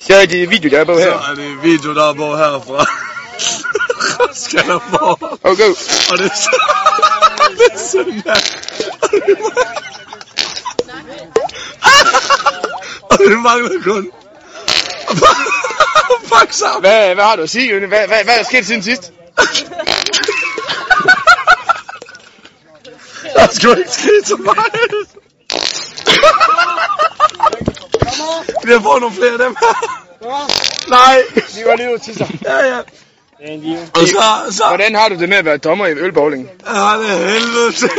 [0.00, 1.12] Så er det video, der er på Så her.
[1.30, 2.86] er det video, der er på herfra.
[4.34, 5.38] Skanderborg.
[5.42, 5.68] Okay.
[6.12, 6.50] Og det er så...
[7.58, 8.36] det er søndag.
[13.02, 14.10] Og det mangler kun...
[16.32, 16.80] Fuck sammen.
[16.80, 17.86] Hvad, hvad har du at sige, Jønne?
[17.86, 19.02] Hvad, hvad, hvad er der sket siden sidst?
[23.34, 25.08] Der er sgu ikke sket så meget.
[28.64, 29.56] Vi har fået nogle flere af dem.
[30.88, 31.22] Nej.
[31.54, 32.38] Vi var lige ude til sig.
[32.44, 32.78] Ja, ja.
[33.94, 34.64] Og så, så...
[34.68, 36.50] Hvordan har du det med at være dommer i ølbowling?
[36.66, 37.90] Ja, det er helvede til.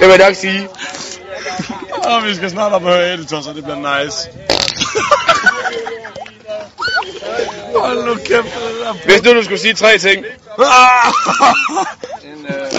[0.00, 0.68] Det vil jeg nok sige.
[2.04, 4.28] Og vi skal snart op og høre editor, så det bliver nice.
[7.76, 10.24] Hold nu kæft, det Hvis nu du skulle sige tre ting.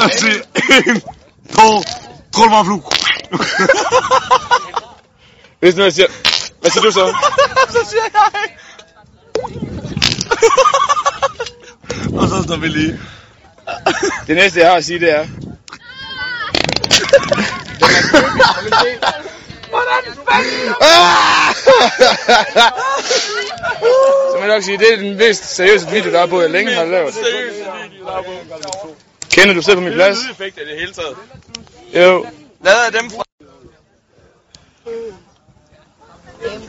[0.02, 1.84] To,
[2.34, 2.84] trul mig flug.
[5.60, 6.08] Hvis nu jeg siger...
[6.62, 7.16] Hvad siger du så?
[7.76, 8.58] så siger jeg.
[12.20, 13.00] Og så står vi lige.
[14.28, 15.28] Det næste, jeg har at sige, det er...
[20.82, 21.56] Ah!
[24.32, 26.50] Så må jeg nok sige, det er den mest seriøse video, der er på, jeg
[26.50, 27.14] længe har lavet.
[29.32, 30.18] Kender du sidder på min plads?
[30.32, 31.18] effekt i det hele taget.
[31.96, 32.26] Jo.
[32.64, 33.24] Lad dem fra...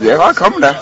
[0.00, 0.74] Jeg kan godt komme der.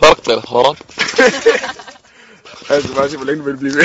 [0.00, 1.70] Hop, det
[2.78, 3.84] skal bare se, hvor længe du vil blive ved.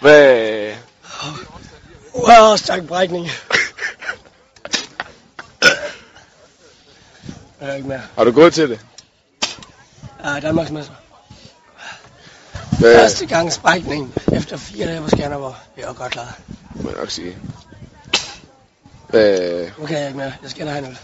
[0.00, 0.74] Hvad?
[2.14, 3.28] Wow, stærk brækning.
[7.60, 8.02] Jeg er ikke mere.
[8.16, 8.80] Har du gået til det?
[10.24, 10.94] Ja, Danmarks mester.
[12.82, 12.98] Hvad?
[12.98, 15.54] Første gang sprækning efter fire dage på Skanderborg.
[15.76, 16.34] Det var godt klaret.
[16.74, 17.36] Må jeg nok sige.
[19.08, 19.66] Hvad?
[19.78, 20.32] Nu kan jeg ikke mere.
[20.42, 20.98] Jeg skal have noget.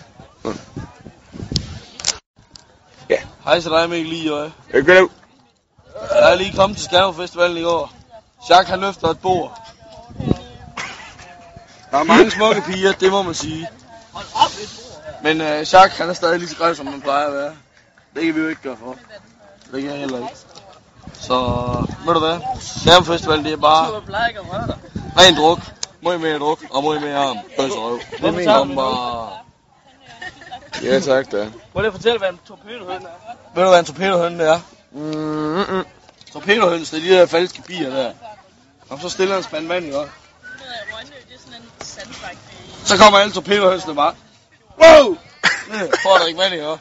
[3.44, 5.08] Hej så dig, Mikkel lige, går ud.
[6.10, 7.92] Jeg er lige kommet til Skanderborg Festivalen i går.
[8.50, 9.60] Jacques han løfter et bord.
[11.90, 13.68] Der er mange smukke piger, det må man sige.
[15.22, 17.56] Men uh, Jacques han er stadig lige så grej, som man plejer at være.
[18.14, 18.96] Det kan vi jo ikke gøre for.
[19.72, 20.47] Det kan jeg heller ikke.
[21.20, 21.34] Så,
[22.06, 22.38] ved du hvad?
[22.60, 24.02] Skanderborg Festivalen, det er bare
[25.18, 25.58] ren druk.
[26.00, 27.38] Må mere druk, og må mere.
[27.58, 28.00] Bøs og røv.
[28.20, 29.30] Det mener om bare...
[30.82, 31.50] Ja, tak da.
[31.74, 33.08] Må jeg fortælle, hvad en torpedohøn er?
[33.54, 34.60] Ved du, hvad en torpedohøn er?
[34.92, 35.84] Mm-mm.
[36.32, 38.12] Torpedohøns, det er de der falske bier der.
[38.88, 40.08] Og så stiller en spand vand i godt.
[42.84, 44.14] Så kommer alle torpedohønsene bare.
[44.82, 45.16] Wow!
[45.72, 46.80] Ja, Får der ikke vand i godt.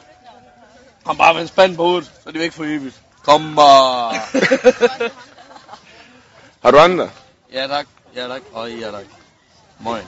[1.04, 3.00] Kom bare med en spand på hovedet, så er de væk for evigt.
[3.28, 4.14] Kom bare.
[6.62, 7.10] Har du andre?
[7.52, 9.04] ja tak, ja tak, og ja tak.
[9.80, 10.02] Moin.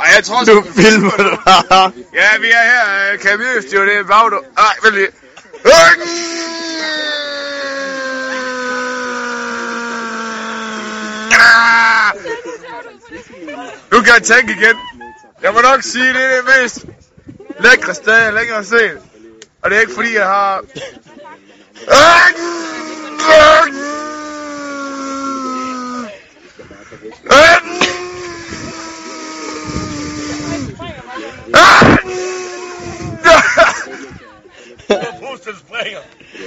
[0.00, 1.92] Ej, jeg tror Du filmer det bare.
[2.14, 3.12] Ja, vi er her.
[3.12, 4.44] Uh, Camille, det er jo det bagdå.
[4.58, 5.08] Ej, vent lige.
[13.92, 14.76] Nu kan jeg tænke igen.
[15.42, 16.86] Jeg må nok sige, det er det mest
[17.62, 18.98] lækre sted, jeg længere set.
[19.62, 20.64] Og det er ikke fordi, jeg har...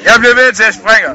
[0.03, 1.09] Jeg bliver ved til at springe.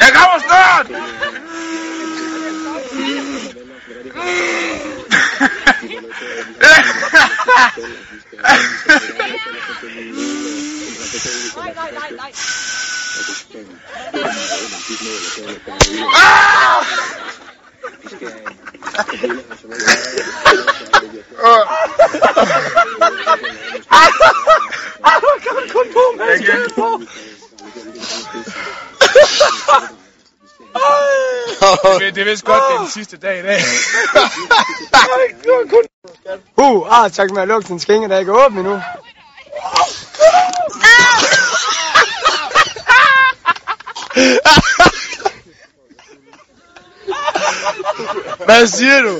[0.00, 1.17] Jeg kommer snart!
[7.80, 7.84] I
[25.20, 25.68] don't got a
[26.18, 27.06] man.
[32.00, 33.60] det, det er godt, det er den sidste dag i dag.
[36.64, 38.80] uh, ah, tak med at lukke den skænge, der ikke er åben endnu.
[48.44, 49.14] Hvad siger du?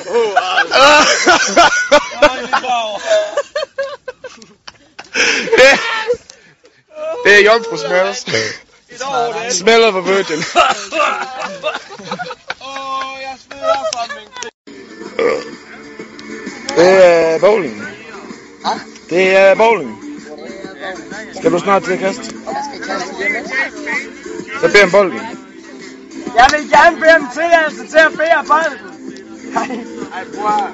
[5.56, 5.80] Det,
[7.24, 8.26] det er jomfru smells.
[9.58, 10.44] Smeller for virgin.
[16.78, 17.82] Det er bowling.
[19.10, 19.92] Det er bowling.
[21.38, 22.24] Skal du snart til at kaste?
[24.60, 25.20] Så bed om bolden.
[26.38, 28.78] Jeg vil gerne bede om tilladelse til at bede om bolden.
[30.14, 30.70] Ej, bror.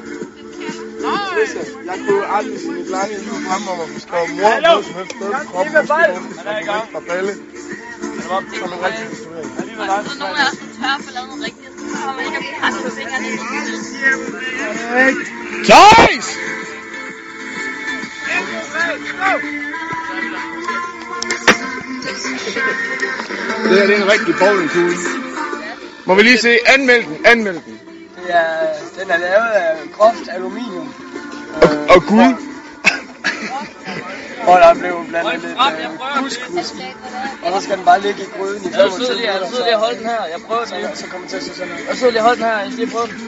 [1.86, 4.76] Jeg kunne aldrig se mit lange liv om at få skrevet mor Hallo?
[4.76, 5.32] på som helst sted.
[5.52, 6.22] Kom, med bolden.
[6.38, 6.84] Han er i gang.
[6.92, 7.32] Fra balle.
[8.18, 9.44] Det var som en rigtig historie.
[9.44, 11.63] Så er nogen af os, der tør for lavet noget rigtigt.
[12.12, 13.40] Man ikke at presse på fingrene i det.
[23.68, 24.96] Her det er en rigtig bowlingkugle.
[26.06, 27.80] Må vi lige se, anmeld den, anmeld den.
[28.16, 30.94] Det er, den er lavet af groft aluminium.
[31.62, 32.53] Og, og guld.
[34.44, 35.58] Hvor der er blevet blandet lidt øh,
[36.16, 36.74] couscous.
[37.44, 39.64] Og så skal den bare ligge i gryden i 25 Jeg sidder lige, jeg sidder
[39.64, 40.24] lige og holder den her.
[40.24, 40.98] Jeg prøver så, det.
[40.98, 41.78] så kommer det til at se sådan ud.
[41.88, 42.60] Jeg sidder lige og holder den her.
[42.60, 43.18] Jeg skal lige prøve den.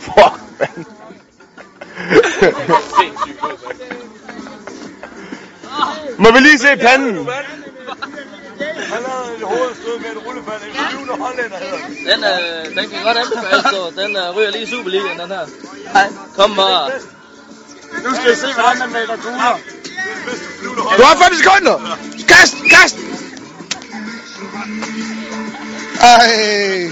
[0.00, 0.86] Fuck, man.
[6.18, 7.28] Må vi lige se panden?
[9.50, 10.62] Han havde et hovedstød med et rulleband.
[10.62, 11.96] En flyvende hollænder hedder den.
[12.10, 15.44] Den, øh, den kan godt anbefales, så den øh, ryger lige i Superligaen, den her.
[16.36, 16.90] Kom bare.
[18.04, 19.58] Nu skal I se, hvordan man maler kugler.
[20.96, 21.96] Du har 40 sekunder!
[22.28, 22.96] Kast, kast!
[26.00, 26.90] Ej.